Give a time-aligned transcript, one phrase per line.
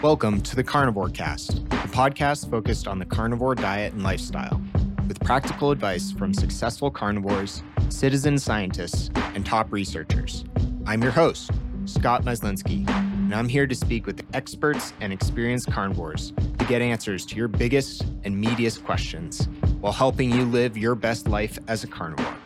[0.00, 4.62] Welcome to the Carnivore Cast, a podcast focused on the carnivore diet and lifestyle,
[5.08, 10.44] with practical advice from successful carnivores, citizen scientists, and top researchers.
[10.86, 11.50] I'm your host,
[11.86, 17.26] Scott Myslinski, and I'm here to speak with experts and experienced carnivores to get answers
[17.26, 19.48] to your biggest and meatiest questions
[19.80, 22.36] while helping you live your best life as a carnivore.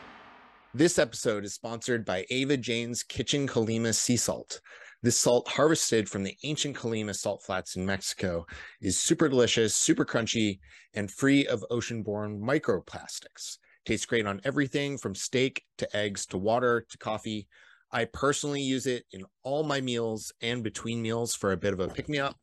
[0.72, 4.62] This episode is sponsored by Ava Jane's Kitchen Colima Sea Salt.
[5.02, 8.46] This salt, harvested from the ancient Colima salt flats in Mexico,
[8.80, 10.60] is super delicious, super crunchy,
[10.94, 13.58] and free of ocean borne microplastics.
[13.84, 17.48] Tastes great on everything from steak to eggs to water to coffee.
[17.90, 21.80] I personally use it in all my meals and between meals for a bit of
[21.80, 22.36] a pick me up.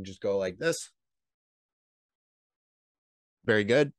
[0.00, 0.90] Just go like this.
[3.44, 3.92] Very good.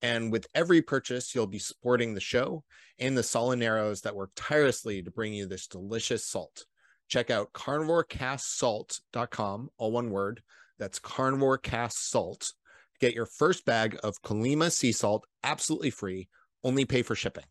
[0.00, 2.62] And with every purchase, you'll be supporting the show
[2.98, 6.66] and the salineros that work tirelessly to bring you this delicious salt.
[7.08, 10.42] Check out carnivorecastsalt.com, all one word.
[10.78, 12.52] That's carnivorecastsalt.
[13.00, 16.28] Get your first bag of Colima sea salt absolutely free.
[16.62, 17.44] Only pay for shipping.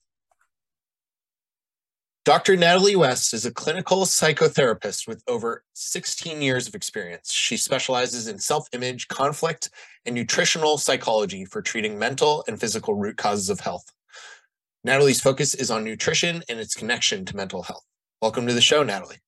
[2.27, 2.57] Dr.
[2.57, 7.31] Natalie West is a clinical psychotherapist with over 16 years of experience.
[7.31, 9.69] She specializes in self image, conflict,
[10.05, 13.85] and nutritional psychology for treating mental and physical root causes of health.
[14.83, 17.85] Natalie's focus is on nutrition and its connection to mental health.
[18.21, 19.19] Welcome to the show, Natalie.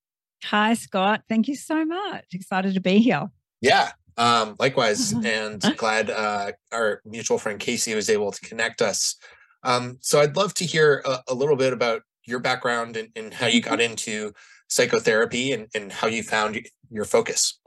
[0.43, 1.21] Hi, Scott.
[1.29, 2.25] Thank you so much.
[2.33, 3.29] Excited to be here.
[3.61, 5.13] Yeah, um, likewise.
[5.23, 9.15] and glad uh, our mutual friend Casey was able to connect us.
[9.63, 13.33] Um, so I'd love to hear a, a little bit about your background and, and
[13.33, 13.91] how you got mm-hmm.
[13.91, 14.33] into
[14.67, 17.59] psychotherapy and, and how you found your focus.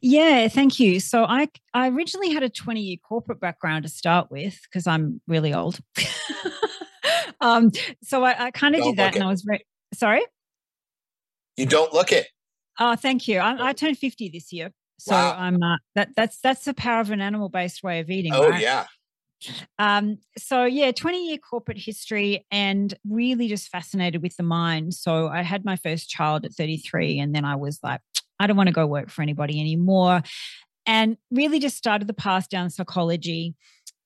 [0.00, 1.00] Yeah, thank you.
[1.00, 5.20] So I I originally had a 20 year corporate background to start with because I'm
[5.26, 5.80] really old.
[7.40, 7.70] um,
[8.02, 10.24] so I, I kind of did that, and I was very sorry.
[11.56, 12.28] You don't look it.
[12.78, 13.38] Oh, thank you.
[13.38, 15.36] I, I turned 50 this year, so wow.
[15.36, 18.32] I'm uh, that that's that's the power of an animal based way of eating.
[18.34, 18.62] Oh right?
[18.62, 18.86] yeah,
[19.78, 24.94] um, so yeah, 20 year corporate history and really just fascinated with the mind.
[24.94, 28.00] So I had my first child at 33 and then I was like,
[28.38, 30.22] I don't want to go work for anybody anymore.
[30.86, 33.54] And really just started the path down psychology.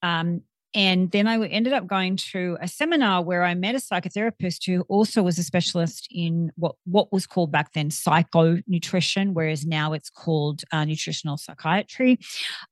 [0.03, 0.43] Um,
[0.77, 4.83] and then I ended up going to a seminar where I met a psychotherapist who
[4.83, 9.95] also was a specialist in what, what was called back then psycho nutrition, whereas now
[9.95, 12.19] it's called uh, nutritional psychiatry.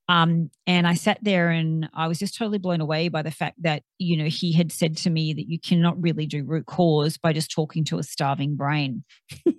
[0.07, 3.59] Um, and I sat there and I was just totally blown away by the fact
[3.63, 7.17] that, you know, he had said to me that you cannot really do root cause
[7.17, 9.03] by just talking to a starving brain.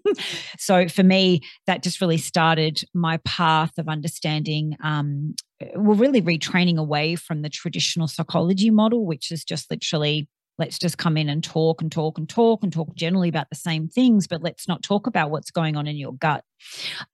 [0.59, 5.35] so for me, that just really started my path of understanding um,
[5.75, 10.29] we're really retraining away from the traditional psychology model, which is just literally
[10.59, 13.57] let's just come in and talk and talk and talk and talk generally about the
[13.57, 16.45] same things, but let's not talk about what's going on in your gut.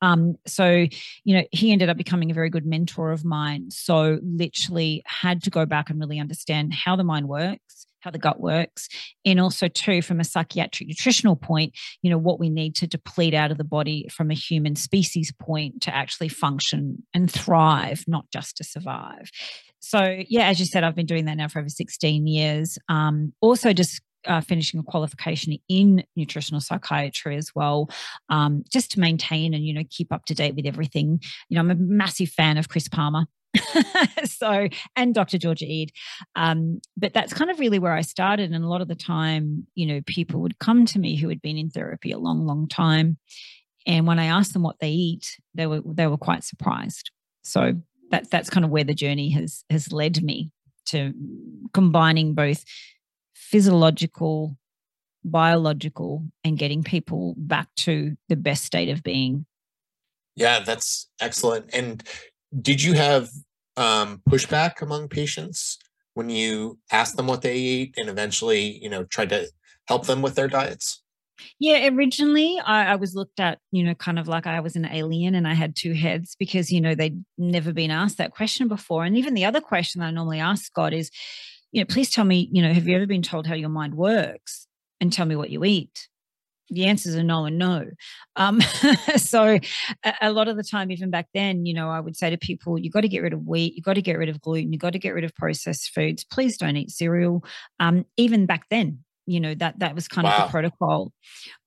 [0.00, 0.86] Um, so,
[1.24, 3.70] you know, he ended up becoming a very good mentor of mine.
[3.70, 8.18] So, literally had to go back and really understand how the mind works how the
[8.18, 8.88] gut works
[9.24, 13.34] and also too from a psychiatric nutritional point you know what we need to deplete
[13.34, 18.26] out of the body from a human species point to actually function and thrive not
[18.32, 19.30] just to survive
[19.82, 23.32] so yeah as you said i've been doing that now for over 16 years um,
[23.40, 27.90] also just uh, finishing a qualification in nutritional psychiatry as well,
[28.28, 31.20] um, just to maintain and you know keep up to date with everything.
[31.48, 33.26] You know, I'm a massive fan of Chris Palmer.
[34.24, 34.66] so
[34.96, 35.92] and dr georgia ede
[36.36, 39.66] um, but that's kind of really where i started and a lot of the time
[39.74, 42.66] you know people would come to me who had been in therapy a long long
[42.66, 43.18] time
[43.86, 47.10] and when i asked them what they eat they were they were quite surprised
[47.42, 47.74] so
[48.12, 50.52] that that's kind of where the journey has has led me
[50.86, 51.12] to
[51.74, 52.64] combining both
[53.34, 54.56] physiological
[55.24, 59.44] biological and getting people back to the best state of being
[60.36, 62.04] yeah that's excellent and
[62.60, 63.30] did you have
[63.76, 65.78] um, pushback among patients
[66.14, 69.48] when you asked them what they eat and eventually, you know, tried to
[69.86, 71.01] help them with their diets?
[71.58, 74.84] Yeah, originally I, I, was looked at, you know, kind of like I was an
[74.84, 78.68] alien and I had two heads because, you know, they'd never been asked that question
[78.68, 79.04] before.
[79.04, 81.10] And even the other question that I normally ask Scott is,
[81.72, 83.94] you know, please tell me, you know, have you ever been told how your mind
[83.94, 84.66] works
[85.00, 86.08] and tell me what you eat?
[86.72, 87.86] the answers are no and no.
[88.36, 88.60] Um,
[89.16, 89.58] so
[90.04, 92.38] a, a, lot of the time, even back then, you know, I would say to
[92.38, 94.72] people, you've got to get rid of wheat, you've got to get rid of gluten,
[94.72, 96.24] you've got to get rid of processed foods.
[96.24, 97.44] Please don't eat cereal.
[97.78, 100.36] Um, even back then, you know that that was kind wow.
[100.36, 101.12] of the protocol.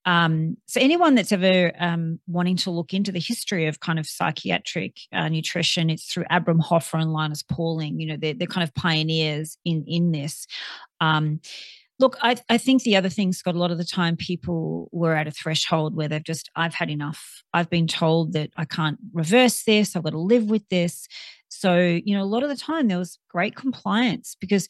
[0.06, 4.06] Um, so anyone that's ever um, wanting to look into the history of kind of
[4.06, 8.00] psychiatric uh, nutrition, it's through Abram Hoffer and Linus Pauling.
[8.00, 10.48] You know, they're, they're kind of pioneers in in this.
[11.02, 11.40] Um,
[11.98, 15.16] Look, I, I think the other thing, Scott, a lot of the time people were
[15.16, 17.42] at a threshold where they've just, I've had enough.
[17.54, 19.96] I've been told that I can't reverse this.
[19.96, 21.08] I've got to live with this.
[21.48, 24.68] So, you know, a lot of the time there was great compliance because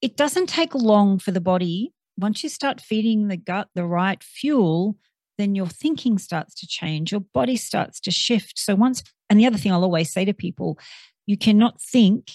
[0.00, 1.92] it doesn't take long for the body.
[2.18, 4.96] Once you start feeding the gut the right fuel,
[5.38, 8.58] then your thinking starts to change, your body starts to shift.
[8.58, 10.78] So, once, and the other thing I'll always say to people,
[11.26, 12.30] you cannot think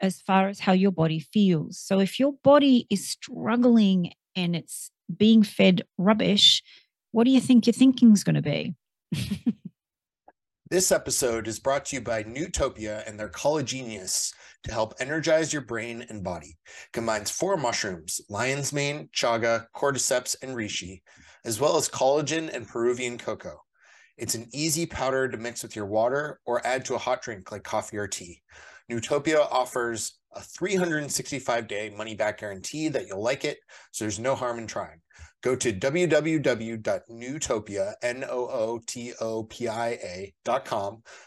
[0.00, 1.78] as far as how your body feels.
[1.78, 6.62] So if your body is struggling and it's being fed rubbish,
[7.12, 8.74] what do you think your thinking's going to be?
[10.70, 14.34] this episode is brought to you by Nootopia and their CollaGenius
[14.64, 16.58] to help energize your brain and body.
[16.92, 21.00] Combines four mushrooms, lion's mane, chaga, cordyceps, and reishi,
[21.44, 23.62] as well as collagen and Peruvian cocoa.
[24.18, 27.50] It's an easy powder to mix with your water or add to a hot drink
[27.50, 28.42] like coffee or tea.
[28.90, 33.58] Nootopia offers a 365 day money back guarantee that you'll like it,
[33.92, 35.00] so there's no harm in trying.
[35.42, 38.82] Go to www.nootopia, N-O-O-T-O-P-I-A.com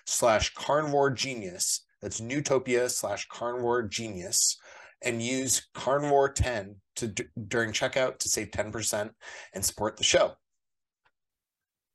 [0.05, 1.85] slash carnivore genius.
[2.01, 4.57] That's Nootopia slash carnivore genius
[5.03, 7.07] and use carnivore 10 to
[7.47, 9.09] during checkout to save 10%
[9.53, 10.33] and support the show.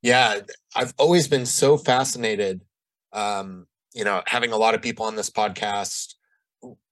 [0.02, 0.40] Yeah,
[0.74, 2.62] I've always been so fascinated
[3.12, 6.14] um, you know, having a lot of people on this podcast,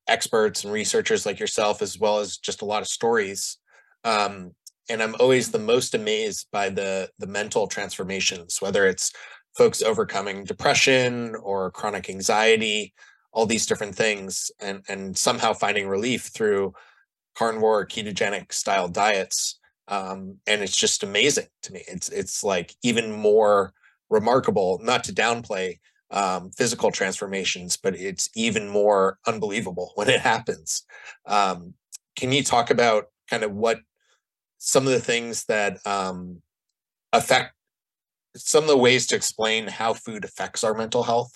[0.09, 3.59] experts and researchers like yourself, as well as just a lot of stories.
[4.05, 4.53] Um,
[4.89, 9.13] and I'm always the most amazed by the the mental transformations, whether it's
[9.57, 12.93] folks overcoming depression or chronic anxiety,
[13.33, 16.75] all these different things, and and somehow finding relief through
[17.35, 19.59] carnivore or ketogenic style diets.
[19.89, 21.83] Um, and it's just amazing to me.
[21.89, 23.73] It's it's like even more
[24.11, 25.79] remarkable, not to downplay
[26.11, 30.85] um, physical transformations, but it's even more unbelievable when it happens.
[31.27, 31.75] Um,
[32.17, 33.79] can you talk about kind of what
[34.65, 36.41] some of the things that um,
[37.13, 37.53] affect
[38.35, 41.33] some of the ways to explain how food affects our mental health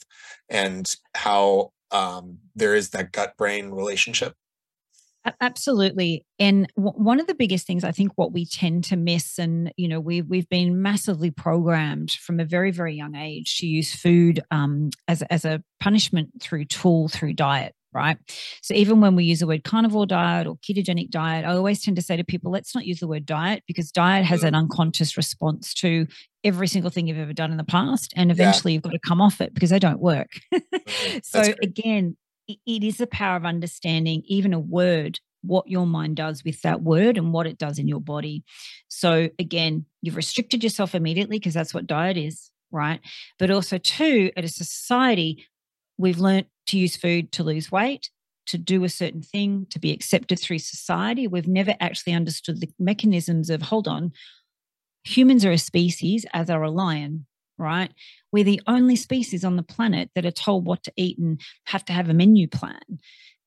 [0.48, 4.34] and how um, there is that gut brain relationship?
[5.42, 6.24] Absolutely.
[6.38, 9.72] And w- one of the biggest things I think what we tend to miss, and
[9.76, 13.94] you know, we've we've been massively programmed from a very very young age to use
[13.94, 17.74] food um, as as a punishment through tool through diet.
[17.92, 18.18] Right.
[18.62, 21.96] So even when we use the word carnivore diet or ketogenic diet, I always tend
[21.96, 24.48] to say to people, let's not use the word diet because diet has mm.
[24.48, 26.06] an unconscious response to
[26.44, 28.12] every single thing you've ever done in the past.
[28.14, 28.74] And eventually yeah.
[28.74, 30.28] you've got to come off it because they don't work.
[30.52, 31.18] Mm-hmm.
[31.22, 36.44] so again, it is the power of understanding even a word what your mind does
[36.44, 38.44] with that word and what it does in your body.
[38.88, 43.00] So, again, you've restricted yourself immediately because that's what diet is, right?
[43.38, 45.46] But also, too, at a society,
[45.96, 48.10] we've learned to use food to lose weight,
[48.46, 51.26] to do a certain thing, to be accepted through society.
[51.26, 54.12] We've never actually understood the mechanisms of hold on,
[55.04, 57.26] humans are a species, as are a lion
[57.58, 57.92] right?
[58.32, 61.84] We're the only species on the planet that are told what to eat and have
[61.86, 63.00] to have a menu plan.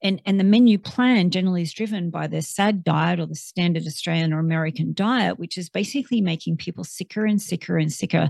[0.04, 3.86] And, and the menu plan generally is driven by the SAD diet or the standard
[3.86, 8.30] Australian or American diet, which is basically making people sicker and sicker and sicker.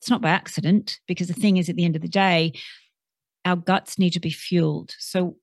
[0.00, 2.52] It's not by accident, because the thing is, at the end of the day,
[3.44, 4.94] our guts need to be fueled.
[4.98, 5.36] So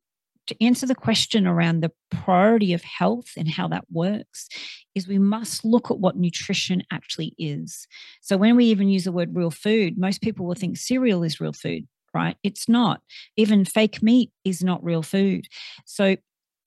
[0.48, 4.48] to answer the question around the priority of health and how that works
[4.94, 7.88] is we must look at what nutrition actually is.
[8.22, 11.42] So when we even use the word real food, most people will think cereal is
[11.42, 12.38] real food, right?
[12.44, 13.02] It's not.
[13.38, 15.48] Even fake meat is not real food.
[15.86, 16.16] So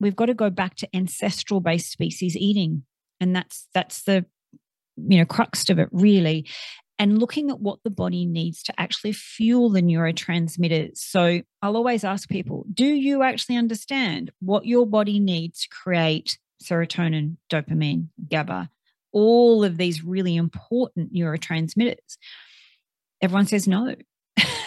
[0.01, 2.83] we've got to go back to ancestral based species eating
[3.21, 4.25] and that's that's the
[4.97, 6.47] you know crux of it really
[6.99, 10.99] and looking at what the body needs to actually fuel the neurotransmitters.
[10.99, 16.39] So I'll always ask people do you actually understand what your body needs to create
[16.63, 18.71] serotonin, dopamine, GABA,
[19.13, 22.19] all of these really important neurotransmitters?
[23.23, 23.95] Everyone says no.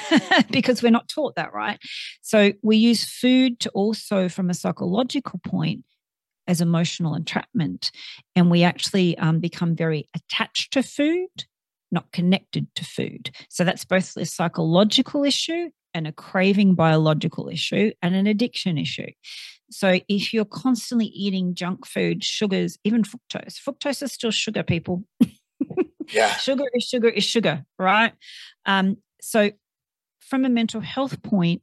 [0.52, 1.80] because we're not taught that, right?
[2.22, 5.86] So we use food to also, from a psychological point,
[6.48, 7.92] as emotional entrapment.
[8.36, 11.46] And we actually um, become very attached to food
[11.92, 13.32] not connected to food.
[13.50, 19.12] So that's both a psychological issue and a craving biological issue and an addiction issue.
[19.70, 25.04] So if you're constantly eating junk food, sugars, even fructose, fructose is still sugar, people.
[26.12, 26.34] yeah.
[26.38, 28.14] Sugar is sugar is sugar, right?
[28.66, 29.52] Um, so
[30.20, 31.62] from a mental health point,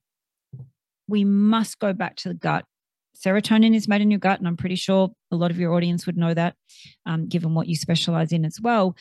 [1.07, 2.65] we must go back to the gut.
[3.17, 6.07] Serotonin is made in your gut, and I'm pretty sure a lot of your audience
[6.07, 6.55] would know that,
[7.05, 8.95] um, given what you specialize in as well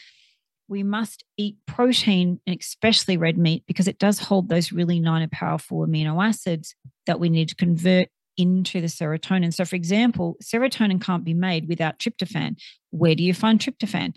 [0.68, 5.28] we must eat protein and especially red meat because it does hold those really nine
[5.30, 9.54] powerful amino acids that we need to convert into the serotonin.
[9.54, 12.58] So, for example, serotonin can't be made without tryptophan.
[12.92, 14.16] Where do you find tryptophan?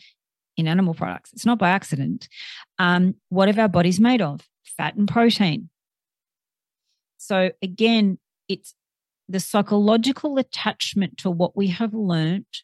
[0.56, 1.32] In animal products.
[1.32, 2.28] It's not by accident.
[2.78, 4.40] Um, what have our bodies made of?
[4.76, 5.70] Fat and protein.
[7.16, 8.74] So, again, it's
[9.28, 12.62] the psychological attachment to what we have learnt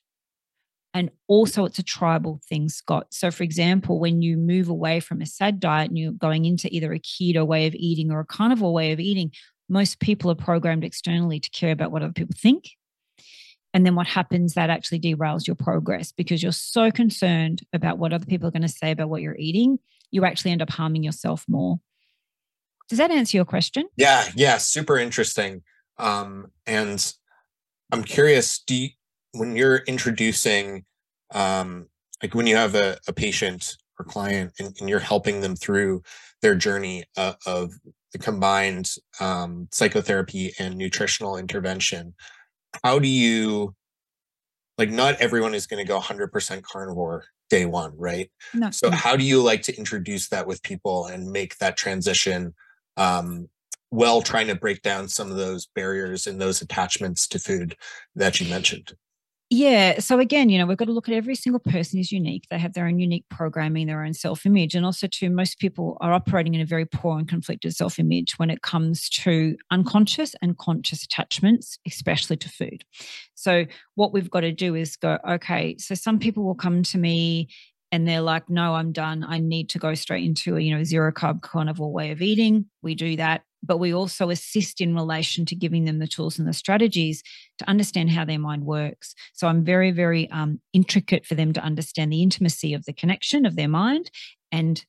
[0.96, 3.08] and also, it's a tribal thing, Scott.
[3.10, 6.74] So, for example, when you move away from a SAD diet and you're going into
[6.74, 9.30] either a keto way of eating or a carnivore way of eating,
[9.68, 12.70] most people are programmed externally to care about what other people think.
[13.74, 18.14] And then what happens that actually derails your progress because you're so concerned about what
[18.14, 19.78] other people are going to say about what you're eating,
[20.10, 21.78] you actually end up harming yourself more.
[22.88, 23.86] Does that answer your question?
[23.98, 25.62] Yeah, yeah, super interesting.
[25.98, 27.12] Um, and
[27.92, 28.88] I'm curious, do you,
[29.38, 30.84] when you're introducing
[31.34, 31.88] um,
[32.22, 36.02] like when you have a, a patient or client and, and, you're helping them through
[36.42, 37.72] their journey uh, of
[38.12, 38.90] the combined
[39.20, 42.14] um, psychotherapy and nutritional intervention
[42.84, 43.74] how do you
[44.78, 48.96] like not everyone is going to go 100% carnivore day one right no, so no.
[48.96, 52.54] how do you like to introduce that with people and make that transition
[52.96, 53.48] um,
[53.90, 57.76] well trying to break down some of those barriers and those attachments to food
[58.14, 58.92] that you mentioned
[59.48, 60.00] yeah.
[60.00, 62.44] So again, you know, we've got to look at every single person is unique.
[62.50, 64.74] They have their own unique programming, their own self-image.
[64.74, 68.50] And also too, most people are operating in a very poor and conflicted self-image when
[68.50, 72.84] it comes to unconscious and conscious attachments, especially to food.
[73.34, 76.98] So what we've got to do is go, okay, so some people will come to
[76.98, 77.48] me
[77.92, 79.24] and they're like, no, I'm done.
[79.26, 82.66] I need to go straight into a, you know, zero carb carnivore way of eating.
[82.82, 86.46] We do that but we also assist in relation to giving them the tools and
[86.46, 87.22] the strategies
[87.58, 89.14] to understand how their mind works.
[89.34, 93.44] So I'm very, very um, intricate for them to understand the intimacy of the connection
[93.44, 94.10] of their mind
[94.52, 94.84] and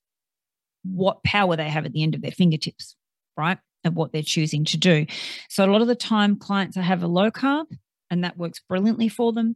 [0.84, 2.96] what power they have at the end of their fingertips,
[3.36, 3.58] right?
[3.84, 5.06] Of what they're choosing to do.
[5.50, 7.66] So a lot of the time, clients I have a low carb,
[8.10, 9.56] and that works brilliantly for them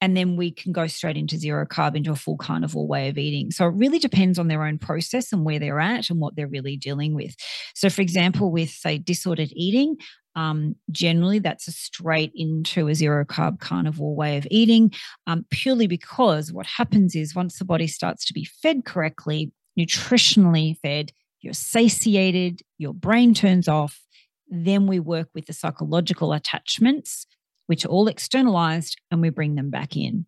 [0.00, 3.18] and then we can go straight into zero carb into a full carnivore way of
[3.18, 3.50] eating.
[3.50, 6.46] So it really depends on their own process and where they're at and what they're
[6.46, 7.34] really dealing with.
[7.74, 9.96] So for example with say disordered eating
[10.36, 14.92] um, generally that's a straight into a zero carb carnivore way of eating
[15.26, 20.76] um, purely because what happens is once the body starts to be fed correctly nutritionally
[20.78, 24.00] fed you're satiated your brain turns off
[24.48, 27.26] then we work with the psychological attachments
[27.70, 30.26] which are all externalized, and we bring them back in.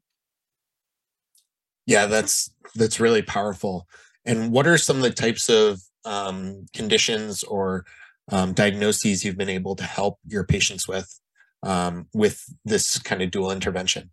[1.87, 3.89] Yeah, that's that's really powerful.
[4.25, 7.85] And what are some of the types of um, conditions or
[8.31, 11.19] um, diagnoses you've been able to help your patients with
[11.65, 14.13] um, with this kind of dual intervention?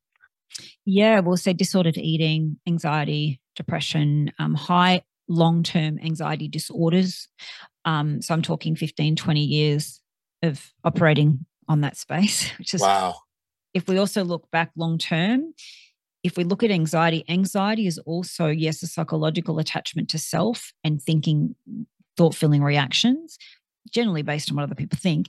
[0.84, 7.28] Yeah, we'll say disordered eating, anxiety, depression, um, high long term anxiety disorders.
[7.86, 10.02] Um, so I'm talking 15, 20 years
[10.42, 13.16] of operating on that space, which is wow.
[13.74, 15.54] If we also look back long term,
[16.24, 21.02] if we look at anxiety, anxiety is also, yes, a psychological attachment to self and
[21.02, 21.56] thinking,
[22.18, 23.38] thought filling reactions,
[23.92, 25.28] generally based on what other people think,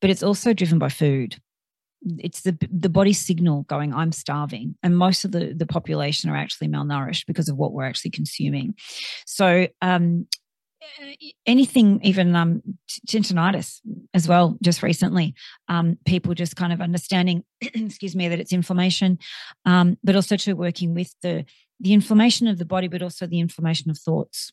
[0.00, 1.36] but it's also driven by food.
[2.18, 4.76] It's the the body signal going, I'm starving.
[4.82, 8.74] And most of the, the population are actually malnourished because of what we're actually consuming.
[9.26, 10.26] So um,
[11.46, 12.62] anything, even um,
[13.08, 13.80] tinnitus
[14.14, 15.34] as well, just recently.
[15.68, 19.18] Um, people just kind of understanding, excuse me, that it's inflammation,
[19.64, 21.44] um, but also to working with the
[21.80, 24.52] the inflammation of the body, but also the inflammation of thoughts.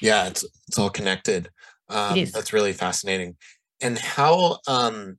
[0.00, 1.50] yeah, it's it's all connected.
[1.88, 2.32] Um, it.
[2.32, 3.36] That's really fascinating.
[3.82, 5.18] And how um,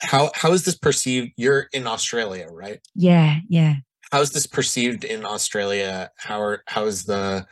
[0.00, 1.32] how how is this perceived?
[1.36, 2.80] You're in Australia, right?
[2.94, 3.76] Yeah, yeah
[4.12, 6.10] how's this perceived in Australia?
[6.18, 7.46] How are how is the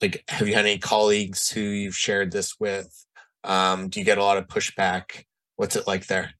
[0.00, 3.06] like have you had any colleagues who you've shared this with?
[3.42, 5.24] Um, do you get a lot of pushback?
[5.56, 6.34] What's it like there?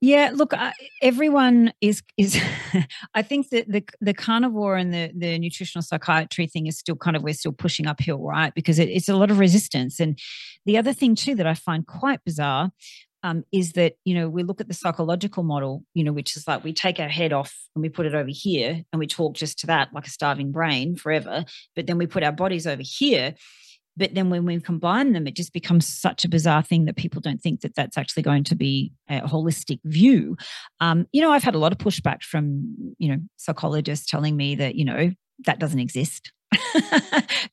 [0.00, 2.40] Yeah, look, uh, everyone is is.
[3.14, 7.16] I think that the the carnivore and the the nutritional psychiatry thing is still kind
[7.16, 8.54] of we're still pushing uphill, right?
[8.54, 10.00] Because it, it's a lot of resistance.
[10.00, 10.18] And
[10.64, 12.72] the other thing too that I find quite bizarre
[13.24, 16.46] um, is that you know we look at the psychological model you know which is
[16.46, 19.34] like we take our head off and we put it over here and we talk
[19.34, 22.82] just to that like a starving brain forever but then we put our bodies over
[22.84, 23.34] here.
[23.96, 27.20] But then when we combine them it just becomes such a bizarre thing that people
[27.20, 30.36] don't think that that's actually going to be a holistic view.
[30.80, 34.56] Um, you know i've had a lot of pushback from you know psychologists telling me
[34.56, 35.10] that you know
[35.46, 36.32] that doesn't exist.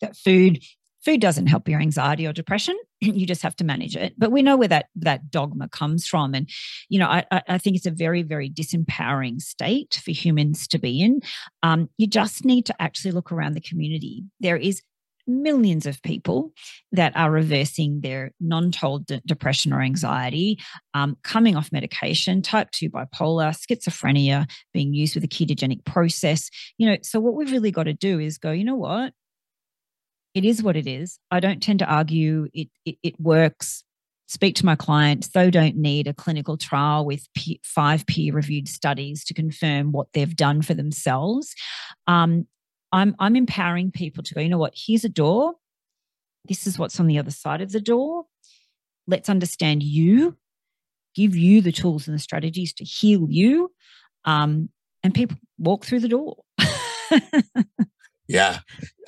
[0.01, 0.59] That food
[1.03, 2.77] food doesn't help your anxiety or depression.
[3.01, 4.13] You just have to manage it.
[4.17, 6.35] But we know where that that dogma comes from.
[6.35, 6.47] And
[6.87, 11.01] you know i, I think it's a very very disempowering state for humans to be
[11.01, 11.21] in.
[11.63, 14.23] Um, you just need to actually look around the community.
[14.39, 14.81] There is
[15.27, 16.51] millions of people
[16.91, 20.59] that are reversing their non-told de- depression or anxiety,
[20.93, 26.49] um, coming off medication, type 2 bipolar, schizophrenia, being used with a ketogenic process.
[26.77, 29.13] You know, so what we've really got to do is go, you know what?
[30.33, 31.19] It is what it is.
[31.29, 33.83] I don't tend to argue it, it, it works.
[34.27, 35.27] Speak to my clients.
[35.29, 37.27] They don't need a clinical trial with
[37.63, 41.53] five peer reviewed studies to confirm what they've done for themselves.
[42.07, 42.47] Um,
[42.93, 45.55] I'm I'm empowering people to go, you know what, here's a door.
[46.47, 48.25] This is what's on the other side of the door.
[49.07, 50.37] Let's understand you,
[51.13, 53.71] give you the tools and the strategies to heal you.
[54.25, 54.69] Um,
[55.03, 56.37] and people walk through the door.
[58.27, 58.59] yeah.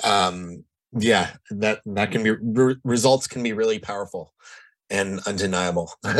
[0.03, 0.65] Um,
[0.97, 4.33] yeah, that that can be re- results can be really powerful
[4.89, 5.91] and undeniable.
[6.03, 6.13] um,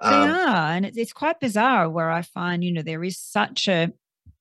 [0.00, 3.92] they are, and it's quite bizarre where I find you know there is such a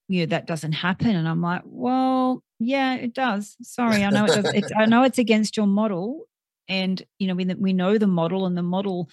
[0.08, 3.56] you know that doesn't happen, and I'm like, well, yeah, it does.
[3.62, 4.52] Sorry, I know it does.
[4.54, 6.26] It's, I know it's against your model,
[6.68, 9.10] and you know we we know the model, and the model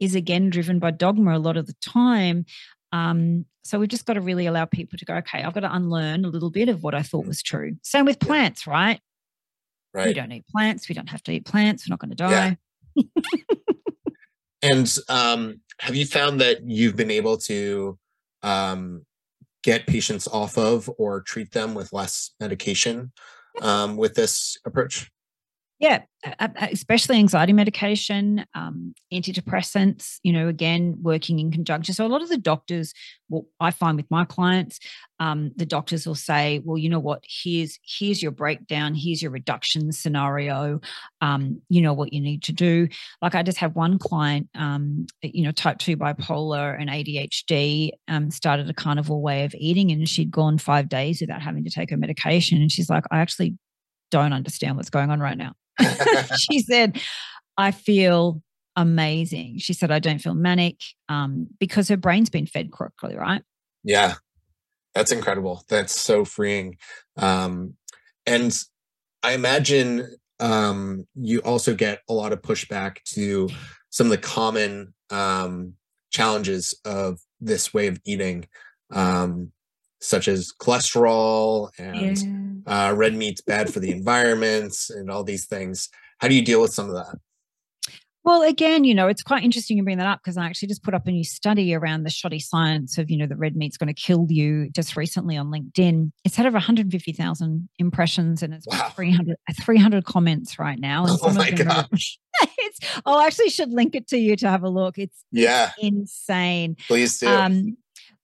[0.00, 2.44] is again driven by dogma a lot of the time.
[2.92, 5.74] Um, so we've just got to really allow people to go, okay, I've got to
[5.74, 7.28] unlearn a little bit of what I thought mm.
[7.28, 7.76] was true.
[7.82, 9.00] Same with plants, right?
[9.94, 10.08] Right.
[10.08, 10.88] We don't eat plants.
[10.88, 11.86] We don't have to eat plants.
[11.88, 12.58] We're not going to die.
[12.96, 13.02] Yeah.
[14.62, 17.96] and um, have you found that you've been able to
[18.42, 19.06] um,
[19.62, 23.12] get patients off of or treat them with less medication
[23.62, 25.10] um, with this approach?
[25.84, 26.00] Yeah,
[26.72, 31.92] especially anxiety medication, um, antidepressants, you know, again, working in conjunction.
[31.94, 32.94] So, a lot of the doctors,
[33.28, 34.78] well, I find with my clients,
[35.20, 39.30] um, the doctors will say, well, you know what, here's here's your breakdown, here's your
[39.30, 40.80] reduction scenario,
[41.20, 42.88] um, you know what you need to do.
[43.20, 48.30] Like I just have one client, um, you know, type 2 bipolar and ADHD, um,
[48.30, 51.90] started a carnivore way of eating, and she'd gone five days without having to take
[51.90, 52.62] her medication.
[52.62, 53.58] And she's like, I actually
[54.10, 55.52] don't understand what's going on right now.
[56.38, 57.00] she said,
[57.56, 58.42] I feel
[58.76, 59.58] amazing.
[59.58, 63.42] She said, I don't feel manic um, because her brain's been fed correctly, right?
[63.82, 64.14] Yeah,
[64.94, 65.64] that's incredible.
[65.68, 66.76] That's so freeing.
[67.16, 67.74] Um,
[68.26, 68.56] and
[69.22, 73.48] I imagine um, you also get a lot of pushback to
[73.90, 75.74] some of the common um,
[76.10, 78.46] challenges of this way of eating,
[78.92, 79.52] um,
[80.04, 85.46] such as cholesterol and yeah uh, red meat's bad for the environment and all these
[85.46, 85.88] things.
[86.18, 87.16] How do you deal with some of that?
[88.24, 90.82] Well, again, you know, it's quite interesting you bring that up because I actually just
[90.82, 93.76] put up a new study around the shoddy science of, you know, the red meat's
[93.76, 96.10] going to kill you just recently on LinkedIn.
[96.24, 98.90] It's had over 150,000 impressions and it's wow.
[98.96, 101.04] 300, 300 comments right now.
[101.04, 102.18] And oh my gosh.
[102.40, 104.96] Are, it's, oh, I actually should link it to you to have a look.
[104.96, 106.76] It's yeah, insane.
[106.88, 107.28] Please do.
[107.28, 107.76] Um,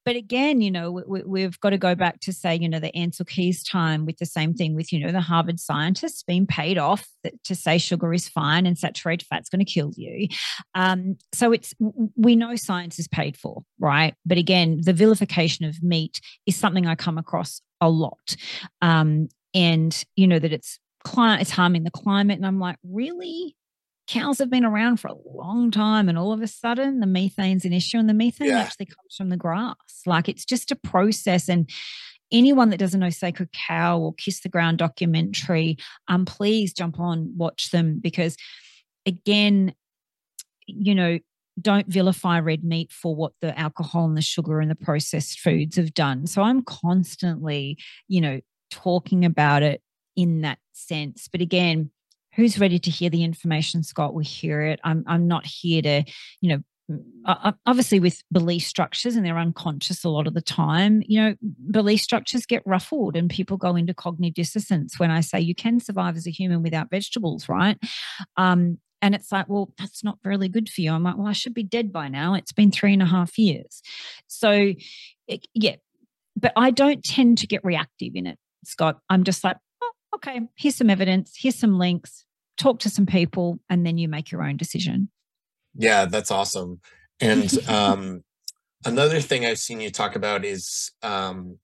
[0.04, 2.92] but again, you know, we, have got to go back to say, you know, the
[2.92, 6.78] Ancel Keys time with the same thing with, you know, the Harvard scientists being paid
[6.78, 7.06] off
[7.44, 10.28] to say sugar is fine and saturated fat's going to kill you.
[10.74, 11.74] Um, so it's,
[12.16, 14.14] we know science is paid for, right?
[14.24, 18.36] But again, the vilification of meat is something I come across a lot.
[18.80, 22.36] Um, and, you know, that it's, climate, it's harming the climate.
[22.36, 23.56] And I'm like, really?
[24.10, 27.64] Cows have been around for a long time and all of a sudden the methane's
[27.64, 28.58] an issue and the methane yeah.
[28.58, 29.76] actually comes from the grass.
[30.04, 31.70] Like it's just a process and
[32.32, 37.32] anyone that doesn't know sacred cow or kiss the ground documentary um please jump on
[37.36, 38.36] watch them because
[39.04, 39.74] again
[40.68, 41.18] you know
[41.60, 45.76] don't vilify red meat for what the alcohol and the sugar and the processed foods
[45.76, 46.26] have done.
[46.26, 49.82] So i'm constantly you know talking about it
[50.16, 51.28] in that sense.
[51.30, 51.90] But again
[52.34, 54.14] who's ready to hear the information scott?
[54.14, 54.80] Will hear it.
[54.84, 56.04] I'm i'm not here to
[56.40, 56.62] you know
[57.66, 61.34] obviously with belief structures and they're unconscious a lot of the time you know
[61.70, 65.78] belief structures get ruffled and people go into cognitive dissonance when i say you can
[65.78, 67.78] survive as a human without vegetables right?
[68.36, 70.92] Um, and it's like well that's not really good for you.
[70.92, 72.34] I'm like well i should be dead by now.
[72.34, 73.82] It's been three and a half years.
[74.26, 74.74] So
[75.28, 75.76] it, yeah
[76.36, 78.98] but i don't tend to get reactive in it scott.
[79.08, 79.56] I'm just like
[80.14, 82.24] okay here's some evidence here's some links
[82.60, 85.08] talk to some people, and then you make your own decision.
[85.74, 86.80] Yeah, that's awesome.
[87.20, 88.22] And um,
[88.84, 91.58] another thing I've seen you talk about is um,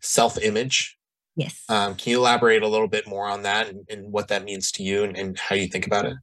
[0.00, 0.98] self image.
[1.34, 1.64] Yes.
[1.68, 4.70] Um, can you elaborate a little bit more on that and, and what that means
[4.72, 6.14] to you and, and, how you think about it?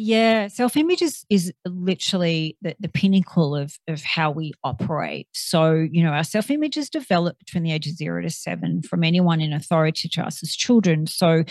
[0.00, 5.26] Yeah, self image is, is literally the, the pinnacle of, of how we operate.
[5.32, 9.02] So, you know, our self image is developed between the ages zero to seven from
[9.02, 11.08] anyone in authority to us as children.
[11.08, 11.42] So,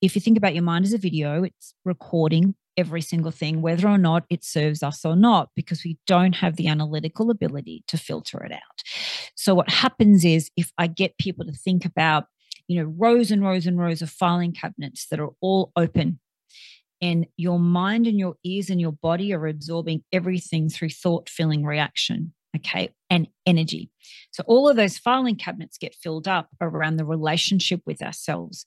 [0.00, 3.88] if you think about your mind as a video, it's recording every single thing, whether
[3.88, 7.98] or not it serves us or not, because we don't have the analytical ability to
[7.98, 8.82] filter it out.
[9.34, 12.26] So, what happens is if I get people to think about
[12.68, 16.18] you know, rows and rows and rows of filing cabinets that are all open.
[17.02, 21.64] And your mind and your ears and your body are absorbing everything through thought, feeling,
[21.64, 23.90] reaction okay, and energy.
[24.32, 28.64] So all of those filing cabinets get filled up around the relationship with ourselves,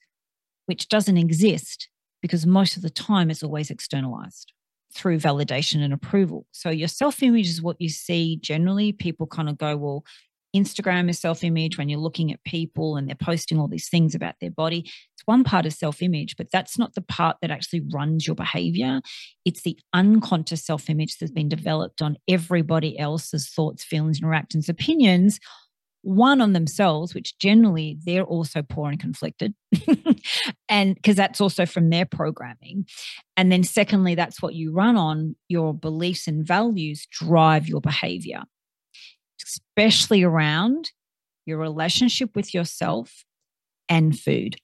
[0.68, 1.90] which doesn't exist
[2.22, 4.54] because most of the time it's always externalized
[4.94, 6.46] through validation and approval.
[6.52, 8.92] So your self image is what you see generally.
[8.92, 10.04] People kind of go, well,
[10.56, 14.16] Instagram is self image when you're looking at people and they're posting all these things
[14.16, 14.80] about their body.
[14.80, 18.36] It's one part of self image, but that's not the part that actually runs your
[18.36, 19.02] behavior.
[19.46, 24.70] It's the unconscious self image that's been developed on everybody else's thoughts, feelings, and reactions,
[24.70, 25.40] opinions.
[26.02, 29.54] One on themselves, which generally they're also poor and conflicted.
[30.70, 32.86] and because that's also from their programming.
[33.36, 38.44] And then, secondly, that's what you run on your beliefs and values drive your behavior
[39.50, 40.92] especially around
[41.46, 43.26] your relationship with yourself
[43.88, 44.58] and food.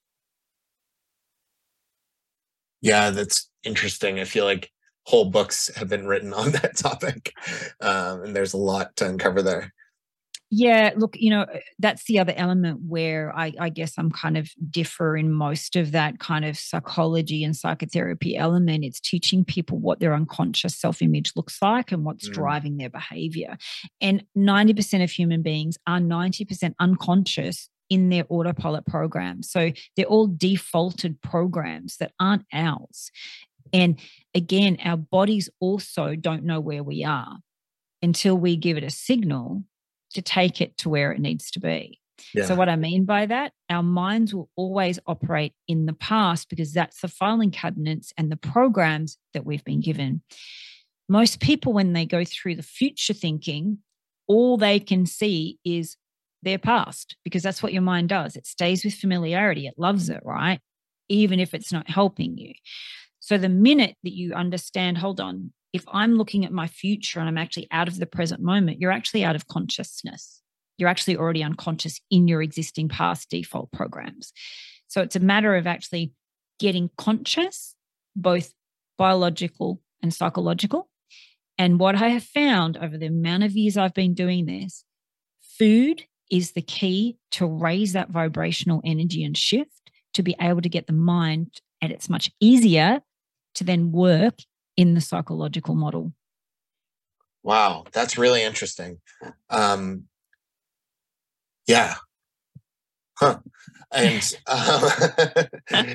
[2.82, 4.19] Yeah, that's interesting.
[4.19, 4.71] I feel like
[5.04, 7.34] whole books have been written on that topic,
[7.82, 9.74] um, and there's a lot to uncover there.
[10.58, 14.38] Yeah, look, you know, uh, that's the other element where I, I, guess I'm kind
[14.38, 18.86] of differ in most of that kind of psychology and psychotherapy element.
[18.86, 22.34] It's teaching people what their unconscious self image looks like and what's mm.
[22.34, 23.58] driving their behavior.
[24.00, 29.52] And 90% of human beings are 90% unconscious in their autopilot programs.
[29.52, 33.12] So they're all defaulted programs that aren't ours.
[33.74, 34.00] And
[34.34, 37.39] again, our bodies also don't know where we are
[38.02, 39.65] until we give it a signal
[40.15, 41.99] to take it to where it needs to be.
[42.34, 42.45] Yeah.
[42.45, 46.73] So, what I mean by that, our minds will always operate in the past because
[46.73, 50.21] that's the filing cabinets and the programs that we've been given.
[51.08, 53.80] Most people, when they go through the future thinking,
[54.28, 55.97] all they can see is
[56.41, 58.36] their past because that's what your mind does.
[58.36, 60.60] It stays with familiarity, it loves it, right?
[61.10, 62.54] Even if it's not helping you.
[63.19, 67.28] So, the minute that you understand, hold on, if I'm looking at my future and
[67.28, 70.42] I'm actually out of the present moment, you're actually out of consciousness.
[70.78, 74.32] You're actually already unconscious in your existing past default programs.
[74.88, 76.14] So it's a matter of actually
[76.60, 77.76] getting conscious,
[78.16, 78.54] both
[78.98, 80.90] biological and psychological.
[81.58, 84.86] And what I have found over the amount of years I've been doing this,
[85.42, 90.70] food is the key to raise that vibrational energy and shift to be able to
[90.70, 93.02] get the mind, and it's much easier
[93.56, 94.36] to then work
[94.78, 96.14] in the psychological model.
[97.44, 99.00] Wow, that's really interesting.
[99.50, 100.06] Um,
[101.68, 101.96] yeah.
[103.18, 103.40] Huh.
[103.92, 105.44] And uh,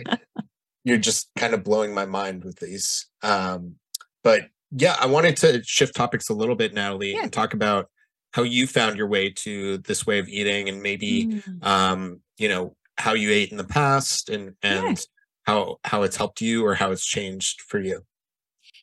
[0.85, 3.07] you're just kind of blowing my mind with these.
[3.23, 3.77] Um,
[4.23, 7.23] but yeah, I wanted to shift topics a little bit, Natalie, yeah.
[7.23, 7.91] and talk about
[8.33, 11.67] how you found your way to this way of eating and maybe mm.
[11.67, 15.05] um, you know, how you ate in the past and and yeah.
[15.45, 18.05] how how it's helped you or how it's changed for you.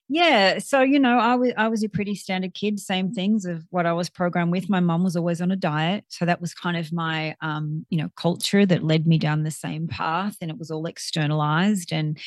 [0.09, 2.79] Yeah, so you know, I was I was a pretty standard kid.
[2.79, 4.69] Same things of what I was programmed with.
[4.69, 7.97] My mom was always on a diet, so that was kind of my um, you
[7.97, 11.91] know culture that led me down the same path, and it was all externalized.
[11.91, 12.17] And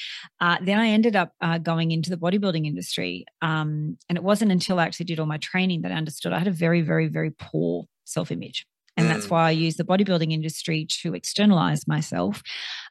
[0.43, 4.53] uh, then I ended up uh, going into the bodybuilding industry, um, and it wasn't
[4.53, 7.09] until I actually did all my training that I understood I had a very, very,
[7.09, 8.66] very poor self image.
[8.99, 9.31] And that's mm.
[9.31, 12.43] why I used the bodybuilding industry to externalize myself,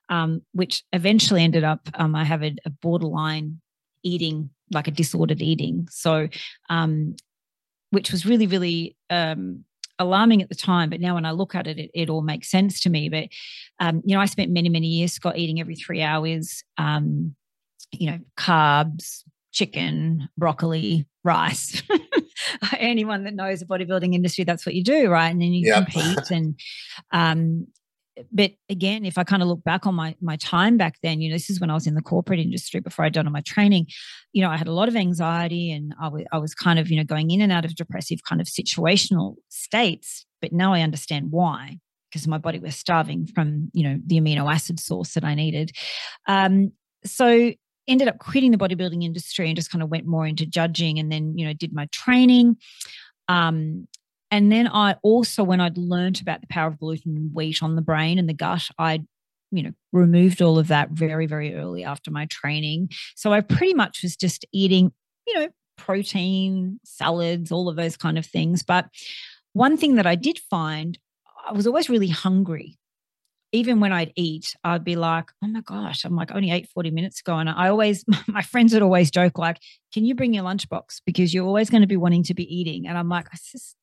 [0.08, 3.62] um, which eventually ended up, um, I have a, a borderline
[4.04, 5.88] eating like a disordered eating.
[5.90, 6.28] So,
[6.70, 7.16] um,
[7.92, 9.64] which was really, really um,
[9.98, 10.90] alarming at the time.
[10.90, 13.10] But now when I look at it, it, it all makes sense to me.
[13.10, 13.30] But,
[13.80, 17.36] um, you know, I spent many, many years, Scott, eating every three hours, um,
[17.92, 21.82] you know, carbs, chicken, broccoli, rice.
[22.78, 25.30] Anyone that knows the bodybuilding industry, that's what you do, right?
[25.30, 25.90] And then you yep.
[25.90, 26.60] compete and
[27.12, 27.68] um,
[28.32, 31.30] but again, if I kind of look back on my my time back then, you
[31.30, 33.42] know, this is when I was in the corporate industry before I'd done all my
[33.42, 33.88] training.
[34.34, 36.90] You know, I had a lot of anxiety, and I, w- I was kind of
[36.90, 40.26] you know going in and out of depressive kind of situational states.
[40.42, 41.80] But now I understand why
[42.10, 45.72] because my body was starving from you know the amino acid source that I needed.
[46.28, 46.72] Um,
[47.06, 47.52] so
[47.88, 51.12] ended up quitting the bodybuilding industry and just kind of went more into judging, and
[51.12, 52.58] then you know did my training.
[53.28, 53.88] Um,
[54.32, 57.76] and then I also, when I'd learned about the power of gluten and wheat on
[57.76, 59.02] the brain and the gut, I,
[59.52, 62.90] you know, removed all of that very, very early after my training.
[63.16, 64.92] So I pretty much was just eating,
[65.26, 68.62] you know, protein, salads, all of those kind of things.
[68.62, 68.86] But
[69.54, 71.00] one thing that I did find,
[71.48, 72.78] I was always really hungry.
[73.52, 76.92] Even when I'd eat, I'd be like, oh my gosh, I'm like, only ate 40
[76.92, 77.36] minutes ago.
[77.38, 79.58] And I always, my friends would always joke, like,
[79.92, 81.02] can you bring your lunchbox?
[81.04, 82.86] Because you're always going to be wanting to be eating.
[82.86, 83.76] And I'm like, I just,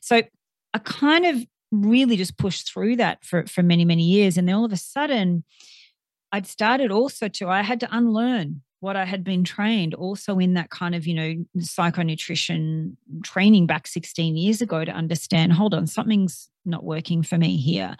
[0.00, 0.22] so
[0.74, 4.36] I kind of really just pushed through that for, for many, many years.
[4.36, 5.44] And then all of a sudden,
[6.32, 10.54] I'd started also to, I had to unlearn what I had been trained also in
[10.54, 15.86] that kind of, you know, psychonutrition training back 16 years ago to understand, hold on,
[15.86, 17.96] something's not working for me here.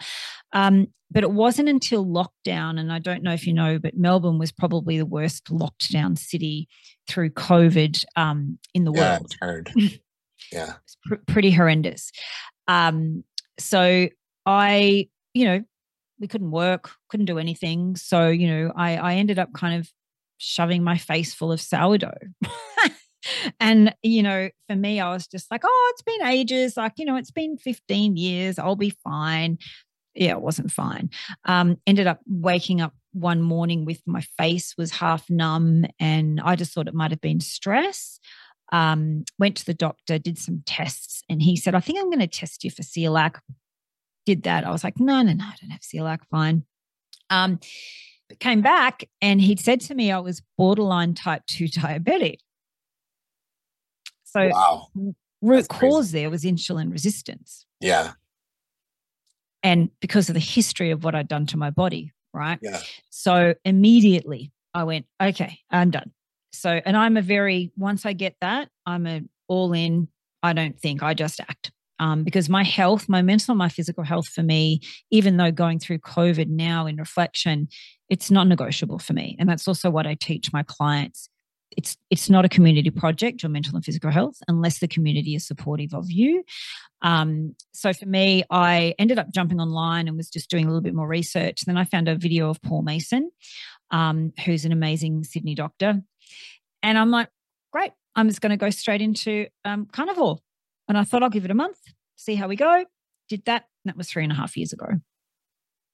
[0.53, 4.37] Um, but it wasn't until lockdown, and I don't know if you know, but Melbourne
[4.37, 6.67] was probably the worst locked down city
[7.07, 9.63] through COVID um, in the yeah, world.
[10.51, 10.73] Yeah.
[10.83, 12.11] It's pr- pretty horrendous.
[12.67, 13.23] Um,
[13.57, 14.09] so
[14.45, 15.63] I, you know,
[16.19, 17.95] we couldn't work, couldn't do anything.
[17.95, 19.89] So, you know, I, I ended up kind of
[20.37, 22.13] shoving my face full of sourdough.
[23.59, 26.77] and, you know, for me, I was just like, oh, it's been ages.
[26.77, 28.59] Like, you know, it's been 15 years.
[28.59, 29.57] I'll be fine.
[30.15, 31.09] Yeah, it wasn't fine.
[31.45, 36.55] Um, ended up waking up one morning with my face was half numb and I
[36.55, 38.19] just thought it might have been stress.
[38.71, 42.19] Um, went to the doctor, did some tests, and he said, I think I'm going
[42.19, 43.39] to test you for celiac.
[44.25, 44.65] Did that.
[44.65, 46.19] I was like, no, no, no, I don't have celiac.
[46.29, 46.65] Fine.
[47.31, 47.59] Um,
[48.39, 52.37] came back and he'd said to me I was borderline type 2 diabetic.
[54.23, 54.87] So wow.
[55.41, 57.65] root cause there was insulin resistance.
[57.79, 58.11] Yeah.
[59.63, 62.59] And because of the history of what I'd done to my body, right?
[62.61, 62.79] Yeah.
[63.09, 66.11] So immediately I went, okay, I'm done.
[66.51, 70.07] So, and I'm a very, once I get that, I'm a all in,
[70.43, 74.27] I don't think, I just act um, because my health, my mental, my physical health
[74.27, 74.79] for me,
[75.11, 77.67] even though going through COVID now in reflection,
[78.09, 79.35] it's not negotiable for me.
[79.39, 81.29] And that's also what I teach my clients.
[81.77, 85.45] It's it's not a community project, your mental and physical health, unless the community is
[85.45, 86.43] supportive of you.
[87.03, 90.81] Um, so for me, I ended up jumping online and was just doing a little
[90.81, 91.61] bit more research.
[91.65, 93.29] Then I found a video of Paul Mason,
[93.91, 96.01] um, who's an amazing Sydney doctor,
[96.83, 97.29] and I'm like,
[97.71, 100.39] great, I'm just going to go straight into um, carnivore
[100.87, 101.77] and I thought I'll give it a month,
[102.15, 102.85] see how we go.
[103.29, 103.65] Did that.
[103.85, 104.87] that was three and a half years ago.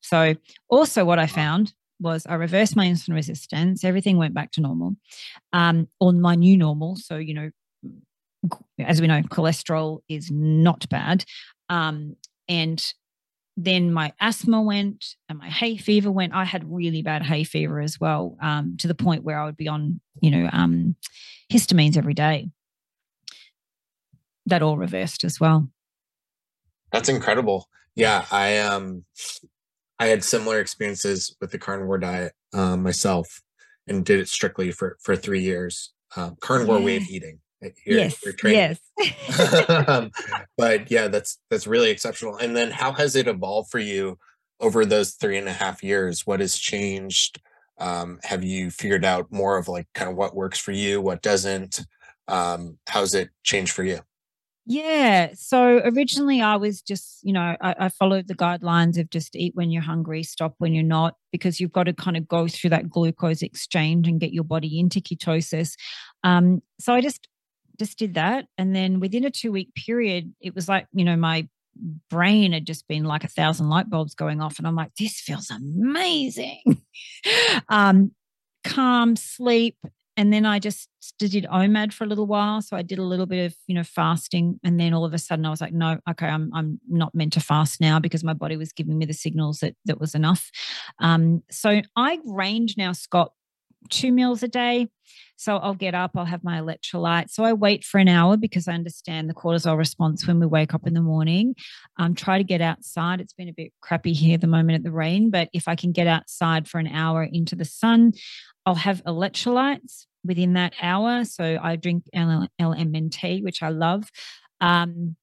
[0.01, 0.35] So,
[0.69, 3.83] also, what I found was I reversed my insulin resistance.
[3.83, 4.95] Everything went back to normal,
[5.51, 6.95] um, on my new normal.
[6.95, 7.49] So, you know,
[8.79, 11.25] as we know, cholesterol is not bad.
[11.69, 12.15] Um,
[12.47, 12.93] and
[13.57, 16.33] then my asthma went and my hay fever went.
[16.33, 19.57] I had really bad hay fever as well, um, to the point where I would
[19.57, 20.95] be on, you know, um,
[21.51, 22.49] histamines every day
[24.45, 25.69] that all reversed as well.
[26.91, 27.67] That's incredible.
[27.95, 29.05] Yeah, I um
[29.99, 33.41] I had similar experiences with the carnivore diet um, myself
[33.87, 35.93] and did it strictly for for three years.
[36.15, 36.85] Um, carnivore yeah.
[36.85, 37.39] way of eating.
[37.85, 38.23] Yes.
[38.43, 39.69] Yes.
[39.69, 40.11] um,
[40.57, 42.37] but yeah, that's that's really exceptional.
[42.37, 44.17] And then how has it evolved for you
[44.59, 46.25] over those three and a half years?
[46.25, 47.41] What has changed?
[47.77, 51.21] Um, have you figured out more of like kind of what works for you, what
[51.21, 51.81] doesn't?
[52.27, 53.99] Um, how's it changed for you?
[54.67, 55.29] Yeah.
[55.35, 59.53] So originally I was just, you know, I, I, followed the guidelines of just eat
[59.53, 62.71] when you're hungry, stop when you're not, because you've got to kind of go through
[62.71, 65.75] that glucose exchange and get your body into ketosis.
[66.23, 67.27] Um, so I just
[67.77, 68.47] just did that.
[68.57, 71.47] And then within a two week period, it was like, you know, my
[72.09, 74.57] brain had just been like a thousand light bulbs going off.
[74.57, 76.61] And I'm like, this feels amazing.
[77.69, 78.11] um,
[78.63, 79.77] calm sleep
[80.17, 82.61] and then I just did OMAD for a little while.
[82.61, 84.59] So I did a little bit of, you know, fasting.
[84.63, 87.33] And then all of a sudden I was like, no, okay, I'm I'm not meant
[87.33, 90.51] to fast now because my body was giving me the signals that that was enough.
[90.99, 93.33] Um, so I range now, Scott,
[93.89, 94.87] two meals a day.
[95.37, 97.29] So I'll get up, I'll have my electrolyte.
[97.29, 100.73] So I wait for an hour because I understand the cortisol response when we wake
[100.73, 101.55] up in the morning.
[101.97, 103.19] Um, try to get outside.
[103.19, 105.75] It's been a bit crappy here at the moment at the rain, but if I
[105.75, 108.13] can get outside for an hour into the sun,
[108.65, 111.25] I'll have electrolytes within that hour.
[111.25, 114.09] So I drink LMNT, which I love.
[114.61, 115.17] Um,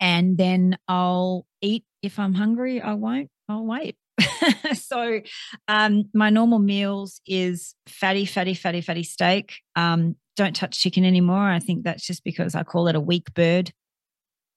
[0.00, 2.80] and then I'll eat if I'm hungry.
[2.80, 3.30] I won't.
[3.48, 3.96] I'll wait.
[4.74, 5.20] so
[5.68, 9.60] um, my normal meals is fatty, fatty, fatty, fatty steak.
[9.76, 11.50] Um, don't touch chicken anymore.
[11.50, 13.72] I think that's just because I call it a weak bird.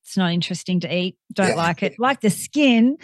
[0.03, 1.17] It's not interesting to eat.
[1.33, 1.55] Don't yeah.
[1.55, 1.95] like it.
[1.97, 2.97] Like the skin,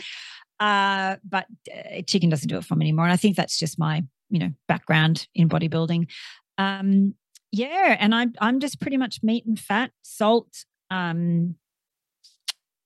[0.60, 3.06] uh, but uh, chicken doesn't do it for me anymore.
[3.06, 6.10] And I think that's just my you know background in bodybuilding
[6.58, 7.14] um
[7.52, 11.56] yeah and i'm i'm just pretty much meat and fat salt um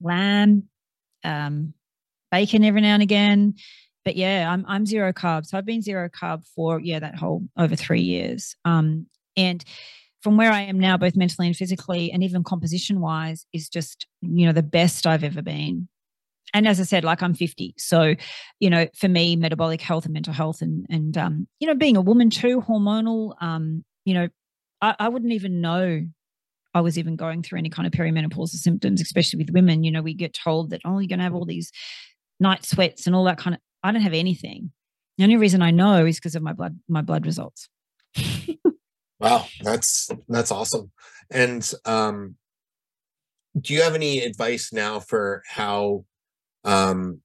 [0.02, 0.64] lamb
[1.24, 1.74] um
[2.36, 3.54] bacon every now and again
[4.04, 7.44] but yeah i'm i'm zero carb so i've been zero carb for yeah that whole
[7.58, 9.06] over 3 years um
[9.38, 9.64] and
[10.22, 14.08] from where I am now, both mentally and physically, and even composition wise, is just,
[14.22, 15.88] you know, the best I've ever been
[16.56, 17.76] and as I said, like I'm 50.
[17.78, 18.16] So,
[18.62, 21.98] you know, for me, metabolic health and mental health and and um, you know, being
[21.98, 24.30] a woman too, hormonal, um, you know,
[24.82, 26.02] I, I wouldn't even know
[26.74, 29.84] I was even going through any kind of perimenopausal symptoms, especially with women.
[29.84, 31.72] You know, we get told that, oh, you're going to have all these
[32.40, 33.62] night sweats and all that kind of.
[33.84, 34.72] I don't have anything.
[35.18, 37.70] The only reason I know is because of my blood, my blood results.
[39.20, 40.92] wow, that's that's awesome.
[41.32, 42.36] And um,
[43.60, 46.06] do you have any advice now for how
[46.64, 47.22] um,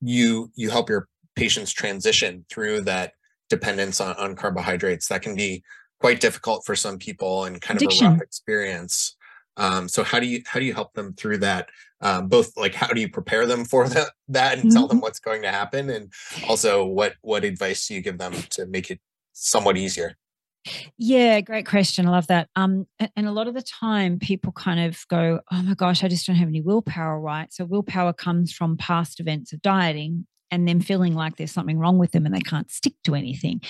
[0.00, 3.12] you you help your patients transition through that
[3.50, 5.08] dependence on, on carbohydrates?
[5.08, 5.64] That can be
[6.00, 8.06] quite difficult for some people and kind Addiction.
[8.06, 9.16] of a rough experience.
[9.56, 11.68] Um, so how do you how do you help them through that?
[12.00, 14.76] Um, both like how do you prepare them for that that and mm-hmm.
[14.76, 16.12] tell them what's going to happen, and
[16.48, 19.00] also what what advice do you give them to make it
[19.32, 20.16] somewhat easier?
[20.96, 22.06] Yeah, great question.
[22.06, 22.48] I love that.
[22.56, 26.08] Um, and a lot of the time, people kind of go, "Oh my gosh, I
[26.08, 27.52] just don't have any willpower." Right.
[27.52, 31.98] So willpower comes from past events of dieting, and them feeling like there's something wrong
[31.98, 33.60] with them and they can't stick to anything.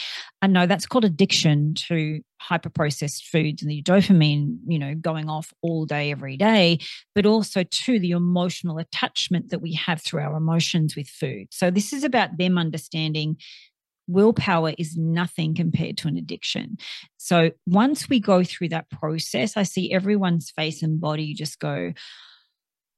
[0.42, 5.30] And no, that's called addiction to hyper processed foods and the dopamine, you know, going
[5.30, 6.78] off all day, every day,
[7.14, 11.46] but also to the emotional attachment that we have through our emotions with food.
[11.50, 13.36] So this is about them understanding
[14.06, 16.76] willpower is nothing compared to an addiction.
[17.16, 21.94] So once we go through that process, I see everyone's face and body just go,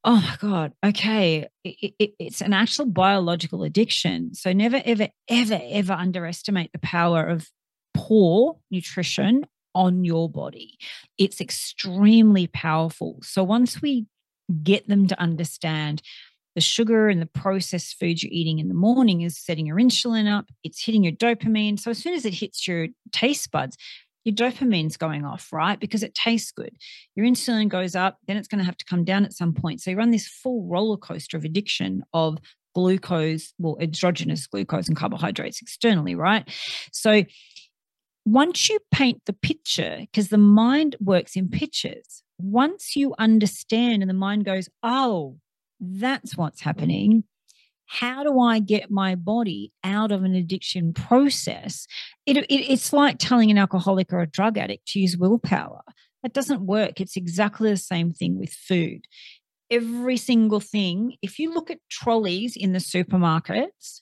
[0.07, 0.73] oh my god.
[0.85, 1.47] Okay.
[1.64, 4.35] It, it, it's an actual biological addiction.
[4.35, 7.51] So never ever ever ever underestimate the power of
[7.92, 10.79] poor nutrition on your body.
[11.19, 13.19] It's extremely powerful.
[13.23, 14.07] So once we
[14.62, 16.01] get them to understand
[16.55, 20.33] the sugar and the processed foods you're eating in the morning is setting your insulin
[20.33, 21.79] up it's hitting your dopamine.
[21.79, 23.77] So as soon as it hits your taste buds
[24.27, 25.79] your dopamine's going off, right?
[25.79, 26.77] Because it tastes good.
[27.15, 29.81] Your insulin goes up, then it's going to have to come down at some point.
[29.81, 32.39] So you run this full roller coaster of addiction of
[32.75, 36.45] glucose, well, exogenous glucose and carbohydrates externally, right?
[36.91, 37.23] So
[38.25, 44.11] once you paint the picture, because the mind works in pictures, once you understand and
[44.11, 45.37] the mind goes, oh,
[45.79, 47.23] that's what's happening,
[47.87, 51.87] how do I get my body out of an addiction process?
[52.27, 55.83] It, it, it's like telling an alcoholic or a drug addict to use willpower.
[56.22, 57.01] That doesn't work.
[57.01, 59.07] It's exactly the same thing with food.
[59.70, 64.01] Every single thing, if you look at trolleys in the supermarkets,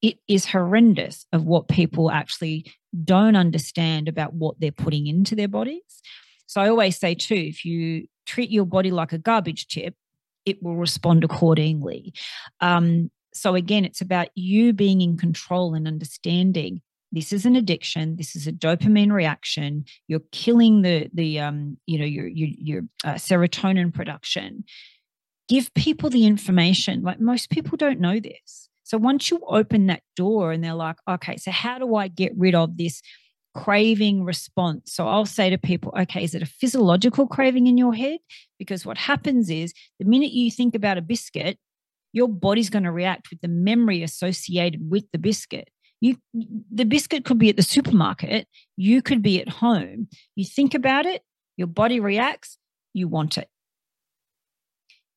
[0.00, 2.72] it is horrendous of what people actually
[3.04, 6.02] don't understand about what they're putting into their bodies.
[6.46, 9.94] So I always say, too, if you treat your body like a garbage tip,
[10.48, 12.14] it will respond accordingly.
[12.60, 16.80] Um, so again, it's about you being in control and understanding
[17.12, 21.98] this is an addiction this is a dopamine reaction you're killing the the um you
[21.98, 24.64] know your your, your uh, serotonin production
[25.48, 30.02] give people the information like most people don't know this so once you open that
[30.16, 33.00] door and they're like okay so how do i get rid of this
[33.64, 34.92] craving response.
[34.92, 38.18] So I'll say to people, okay, is it a physiological craving in your head?
[38.58, 41.58] Because what happens is the minute you think about a biscuit,
[42.12, 45.70] your body's going to react with the memory associated with the biscuit.
[46.00, 46.16] You
[46.70, 50.06] the biscuit could be at the supermarket, you could be at home.
[50.36, 51.22] You think about it,
[51.56, 52.58] your body reacts,
[52.94, 53.48] you want it.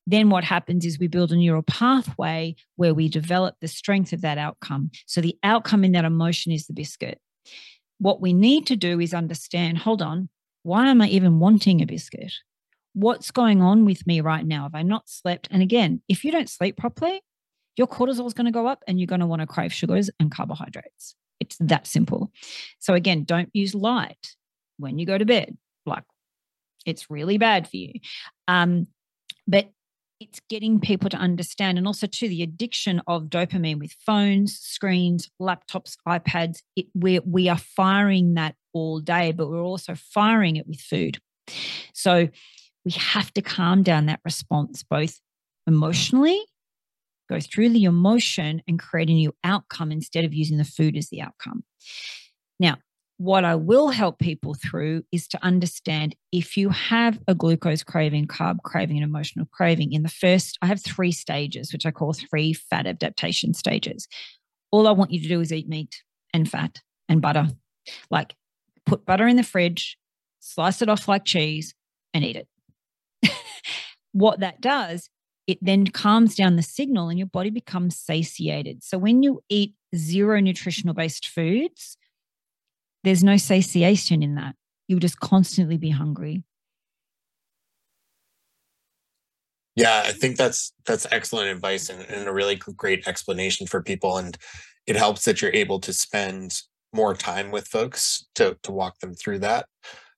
[0.04, 4.22] Then what happens is we build a neural pathway where we develop the strength of
[4.22, 4.90] that outcome.
[5.06, 7.20] So the outcome in that emotion is the biscuit
[8.02, 10.28] what we need to do is understand hold on,
[10.64, 12.32] why am I even wanting a biscuit?
[12.94, 14.64] What's going on with me right now?
[14.64, 15.46] Have I not slept?
[15.52, 17.22] And again, if you don't sleep properly,
[17.76, 20.10] your cortisol is going to go up and you're going to want to crave sugars
[20.18, 21.14] and carbohydrates.
[21.38, 22.32] It's that simple.
[22.80, 24.34] So, again, don't use light
[24.78, 25.56] when you go to bed.
[25.86, 26.04] Like,
[26.84, 27.92] it's really bad for you.
[28.48, 28.88] Um,
[29.46, 29.70] but
[30.22, 35.28] it's getting people to understand and also to the addiction of dopamine with phones screens
[35.40, 40.66] laptops ipads it, we we are firing that all day but we're also firing it
[40.66, 41.18] with food.
[41.92, 42.28] So
[42.84, 45.18] we have to calm down that response both
[45.66, 46.40] emotionally
[47.28, 51.08] go through the emotion and create a new outcome instead of using the food as
[51.08, 51.64] the outcome.
[52.60, 52.76] Now
[53.22, 58.26] what I will help people through is to understand if you have a glucose craving,
[58.26, 62.14] carb craving, and emotional craving, in the first, I have three stages, which I call
[62.14, 64.08] three fat adaptation stages.
[64.72, 66.02] All I want you to do is eat meat
[66.34, 67.46] and fat and butter.
[68.10, 68.34] Like
[68.86, 69.98] put butter in the fridge,
[70.40, 71.76] slice it off like cheese,
[72.12, 72.48] and eat it.
[74.10, 75.08] what that does,
[75.46, 78.82] it then calms down the signal and your body becomes satiated.
[78.82, 81.96] So when you eat zero nutritional based foods,
[83.04, 84.54] there's no satiation in that.
[84.88, 86.44] You'll just constantly be hungry.
[89.74, 94.18] Yeah, I think that's that's excellent advice and, and a really great explanation for people.
[94.18, 94.36] And
[94.86, 96.60] it helps that you're able to spend
[96.92, 99.66] more time with folks to to walk them through that.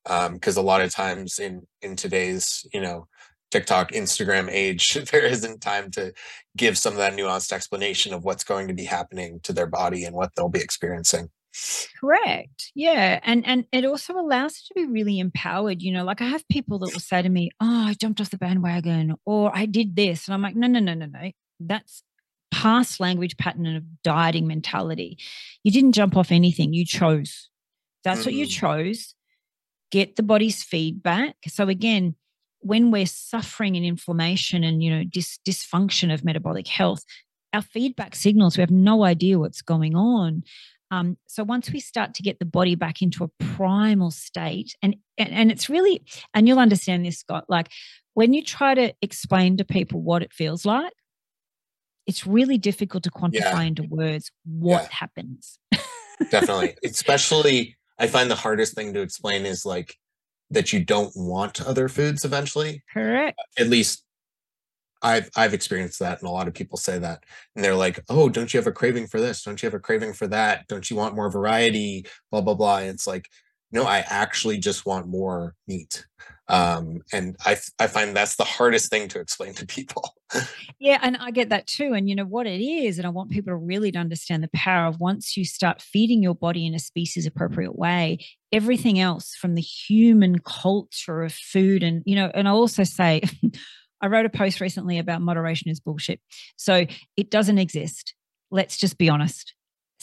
[0.04, 3.06] because um, a lot of times in in today's you know
[3.54, 6.12] TikTok, Instagram age, there isn't time to
[6.56, 10.04] give some of that nuanced explanation of what's going to be happening to their body
[10.04, 11.28] and what they'll be experiencing.
[12.00, 12.72] Correct.
[12.74, 13.20] Yeah.
[13.22, 15.82] And and it also allows you to be really empowered.
[15.82, 18.30] You know, like I have people that will say to me, Oh, I jumped off
[18.30, 20.26] the bandwagon or I did this.
[20.26, 21.30] And I'm like, no, no, no, no, no.
[21.60, 22.02] That's
[22.50, 25.18] past language pattern of dieting mentality.
[25.62, 26.72] You didn't jump off anything.
[26.72, 27.48] You chose.
[28.02, 28.26] That's mm-hmm.
[28.28, 28.50] what you mm.
[28.50, 29.14] chose.
[29.90, 31.36] Get the body's feedback.
[31.48, 32.16] So again,
[32.60, 37.04] when we're suffering an inflammation and you know dis- dysfunction of metabolic health,
[37.52, 40.42] our feedback signals we have no idea what's going on.
[40.94, 44.96] Um, so once we start to get the body back into a primal state, and,
[45.18, 47.44] and and it's really, and you'll understand this, Scott.
[47.48, 47.68] Like
[48.14, 50.92] when you try to explain to people what it feels like,
[52.06, 53.62] it's really difficult to quantify yeah.
[53.62, 54.88] into words what yeah.
[54.90, 55.58] happens.
[56.30, 59.96] Definitely, especially I find the hardest thing to explain is like
[60.50, 62.84] that you don't want other foods eventually.
[62.92, 63.38] Correct.
[63.58, 64.04] At least
[65.04, 67.24] I've I've experienced that, and a lot of people say that,
[67.54, 69.42] and they're like, "Oh, don't you have a craving for this?
[69.42, 70.66] Don't you have a craving for that?
[70.68, 72.78] Don't you want more variety?" Blah blah blah.
[72.78, 73.28] And it's like,
[73.70, 76.04] no, I actually just want more meat
[76.48, 80.14] um, and I, I find that's the hardest thing to explain to people
[80.78, 83.30] yeah and i get that too and you know what it is and i want
[83.30, 86.74] people to really to understand the power of once you start feeding your body in
[86.74, 88.18] a species appropriate way
[88.52, 93.22] everything else from the human culture of food and you know and i also say
[94.00, 96.20] i wrote a post recently about moderation is bullshit
[96.56, 96.86] so
[97.16, 98.14] it doesn't exist
[98.50, 99.54] let's just be honest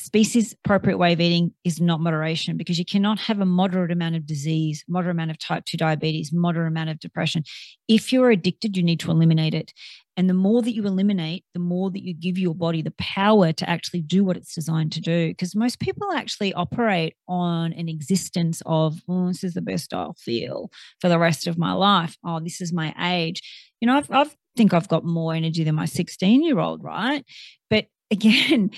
[0.01, 4.15] species appropriate way of eating is not moderation because you cannot have a moderate amount
[4.15, 7.43] of disease, moderate amount of type 2 diabetes, moderate amount of depression.
[7.87, 9.71] If you're addicted, you need to eliminate it.
[10.17, 13.53] And the more that you eliminate, the more that you give your body the power
[13.53, 15.29] to actually do what it's designed to do.
[15.29, 20.15] Because most people actually operate on an existence of, oh, this is the best I'll
[20.19, 22.17] feel for the rest of my life.
[22.25, 23.41] Oh, this is my age.
[23.79, 27.23] You know, I've, I've think I've got more energy than my 16 year old, right?
[27.69, 28.71] But again,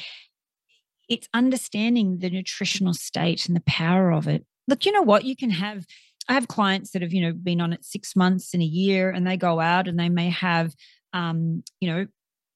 [1.09, 4.45] it's understanding the nutritional state and the power of it.
[4.67, 5.25] Look, you know what?
[5.25, 5.85] You can have,
[6.29, 9.09] I have clients that have, you know, been on it six months and a year
[9.09, 10.73] and they go out and they may have,
[11.13, 12.07] um, you know,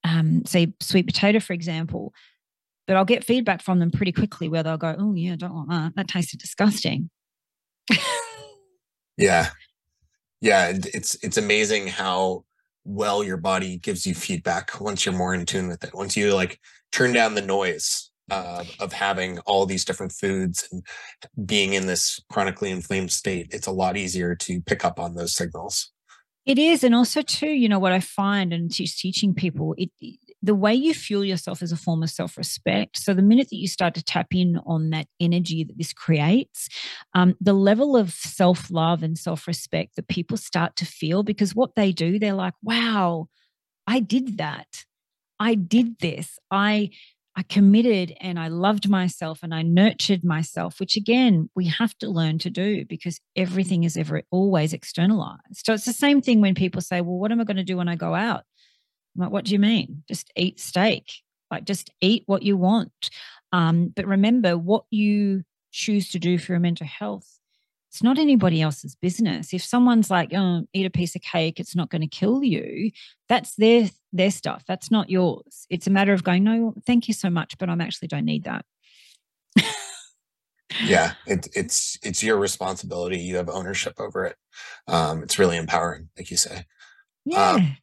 [0.04, 2.12] um, say sweet potato, for example.
[2.86, 5.68] But I'll get feedback from them pretty quickly where they'll go, oh, yeah, don't want
[5.70, 5.94] that.
[5.96, 7.10] That tasted disgusting.
[9.16, 9.48] yeah.
[10.40, 10.72] Yeah.
[10.74, 12.44] It's, it's amazing how
[12.84, 15.94] well your body gives you feedback once you're more in tune with it.
[15.94, 16.58] Once you like
[16.90, 20.82] turn down the noise uh, of having all these different foods and
[21.46, 25.34] being in this chronically inflamed state, it's a lot easier to pick up on those
[25.34, 25.92] signals.
[26.48, 29.90] It is, and also too, you know what I find, and teaching people, it
[30.40, 32.96] the way you fuel yourself is a form of self-respect.
[32.96, 36.68] So the minute that you start to tap in on that energy that this creates,
[37.12, 41.92] um, the level of self-love and self-respect that people start to feel, because what they
[41.92, 43.28] do, they're like, "Wow,
[43.86, 44.86] I did that."
[45.40, 46.38] I did this.
[46.50, 46.90] I
[47.38, 52.08] I committed and I loved myself and I nurtured myself, which again, we have to
[52.08, 55.64] learn to do because everything is ever always externalized.
[55.64, 57.76] So it's the same thing when people say, Well, what am I going to do
[57.76, 58.42] when I go out?
[59.14, 60.02] I'm like, what do you mean?
[60.08, 61.12] Just eat steak.
[61.48, 63.10] Like just eat what you want.
[63.52, 67.38] Um, but remember what you choose to do for your mental health
[67.90, 69.54] it's not anybody else's business.
[69.54, 72.90] If someone's like, oh, eat a piece of cake, it's not going to kill you,
[73.28, 74.64] that's their their stuff.
[74.66, 75.66] That's not yours.
[75.70, 78.44] It's a matter of going, no, thank you so much, but I'm actually don't need
[78.44, 78.64] that.
[80.84, 83.18] yeah, it, it's it's your responsibility.
[83.18, 84.36] You have ownership over it.
[84.86, 86.64] Um, it's really empowering, like you say.
[87.24, 87.52] Yeah.
[87.52, 87.76] Um,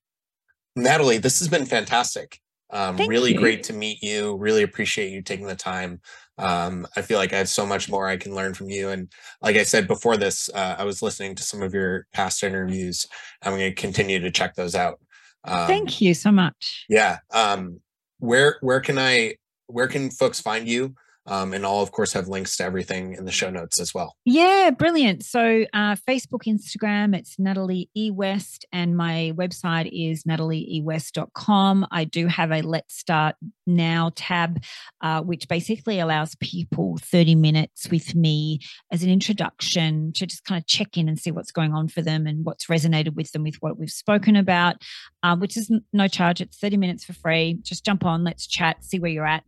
[0.76, 2.40] Natalie, this has been fantastic.
[2.70, 3.40] Um, really you.
[3.40, 4.36] great to meet you.
[4.36, 6.02] Really appreciate you taking the time.
[6.38, 8.90] Um, I feel like I have so much more I can learn from you.
[8.90, 9.12] And
[9.42, 13.06] like I said before this, uh, I was listening to some of your past interviews.
[13.42, 15.00] I'm going to continue to check those out.
[15.46, 16.86] Um, Thank you so much.
[16.90, 17.20] Yeah.
[17.32, 17.80] Um,
[18.20, 19.36] where where can I
[19.68, 20.96] where can folks find you?
[21.28, 24.16] Um, and I'll, of course, have links to everything in the show notes as well.
[24.26, 25.24] Yeah, brilliant.
[25.24, 28.12] So, uh, Facebook, Instagram, it's Natalie E.
[28.12, 31.88] West, and my website is natalieewest.com.
[31.90, 34.64] I do have a Let's Start Now tab,
[35.02, 38.60] uh, which basically allows people 30 minutes with me
[38.92, 42.04] as an introduction to just kind of check in and see what's going on for
[42.04, 44.76] them and what's resonated with them with what we've spoken about,
[45.24, 46.40] uh, which is no charge.
[46.40, 47.58] It's 30 minutes for free.
[47.64, 49.44] Just jump on, let's chat, see where you're at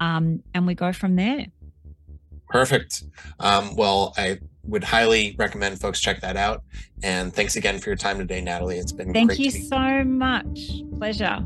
[0.00, 1.46] um, and we go from there.
[2.48, 3.04] Perfect.
[3.38, 6.64] Um, well, I would highly recommend folks check that out.
[7.02, 8.78] And thanks again for your time today, Natalie.
[8.78, 10.82] It's been thank you so much.
[10.98, 11.38] Pleasure.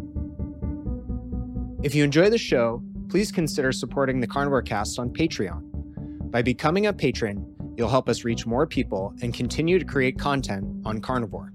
[1.83, 6.31] If you enjoy the show, please consider supporting the Carnivore Cast on Patreon.
[6.31, 10.65] By becoming a patron, You'll help us reach more people and continue to create content
[10.85, 11.53] on carnivore.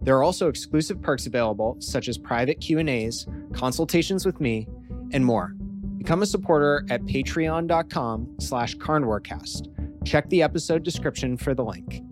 [0.00, 4.66] There are also exclusive perks available such as private Q&As, consultations with me,
[5.12, 5.54] and more.
[6.02, 10.04] Become a supporter at patreon.com slash carnivorecast.
[10.04, 12.02] Check the episode description for the link.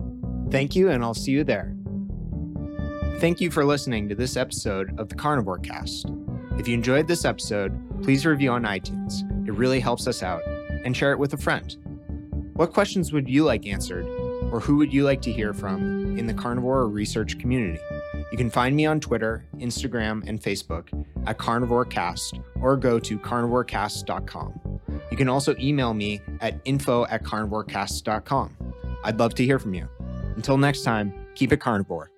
[0.49, 1.75] Thank you, and I'll see you there.
[3.19, 6.09] Thank you for listening to this episode of the Carnivore Cast.
[6.57, 9.23] If you enjoyed this episode, please review on iTunes.
[9.45, 10.41] It really helps us out,
[10.85, 11.75] and share it with a friend.
[12.53, 14.05] What questions would you like answered,
[14.53, 17.81] or who would you like to hear from in the carnivore research community?
[18.31, 24.79] You can find me on Twitter, Instagram, and Facebook at CarnivoreCast or go to carnivorecast.com.
[25.11, 28.57] You can also email me at info at carnivorecast.com.
[29.03, 29.87] I'd love to hear from you.
[30.37, 32.09] Until next time, keep it carnivore.